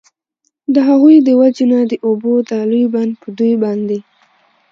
[0.73, 3.99] د هغوی د وجي نه د اوبو دا لوی بند په دوی باندي